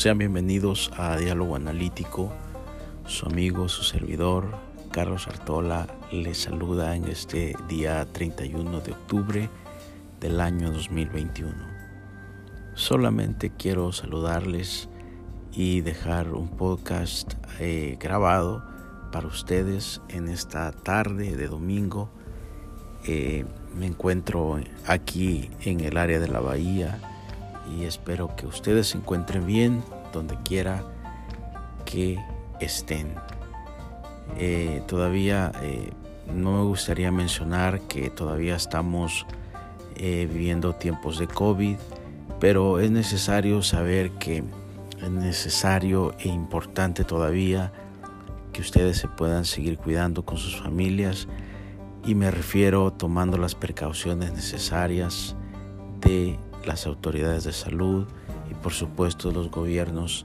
[0.00, 2.32] Sean bienvenidos a Diálogo Analítico.
[3.04, 4.56] Su amigo, su servidor,
[4.92, 9.50] Carlos Artola, les saluda en este día 31 de octubre
[10.18, 11.52] del año 2021.
[12.72, 14.88] Solamente quiero saludarles
[15.52, 18.64] y dejar un podcast eh, grabado
[19.12, 22.08] para ustedes en esta tarde de domingo.
[23.04, 23.44] Eh,
[23.76, 27.09] me encuentro aquí en el área de la bahía
[27.70, 30.82] y espero que ustedes se encuentren bien donde quiera
[31.84, 32.18] que
[32.60, 33.14] estén.
[34.36, 35.90] Eh, todavía eh,
[36.34, 39.26] no me gustaría mencionar que todavía estamos
[40.02, 41.76] viviendo tiempos de COVID,
[42.38, 44.42] pero es necesario saber que
[45.02, 47.70] es necesario e importante todavía
[48.52, 51.28] que ustedes se puedan seguir cuidando con sus familias
[52.04, 55.36] y me refiero tomando las precauciones necesarias
[56.00, 58.06] de las autoridades de salud
[58.50, 60.24] y por supuesto los gobiernos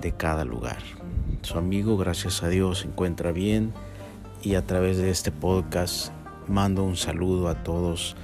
[0.00, 0.78] de cada lugar.
[1.42, 3.72] Su amigo, gracias a Dios, se encuentra bien
[4.42, 6.12] y a través de este podcast
[6.48, 8.16] mando un saludo a todos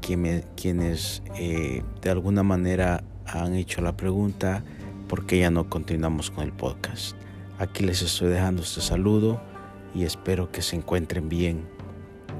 [0.00, 4.64] quienes eh, de alguna manera han hecho la pregunta
[5.08, 7.16] por qué ya no continuamos con el podcast.
[7.58, 9.40] Aquí les estoy dejando este saludo
[9.94, 11.66] y espero que se encuentren bien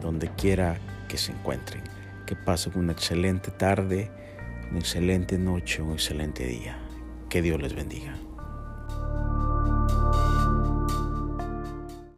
[0.00, 1.82] donde quiera que se encuentren.
[2.26, 4.10] Que pasen una excelente tarde,
[4.70, 6.78] una excelente noche, un excelente día.
[7.28, 8.14] Que Dios les bendiga.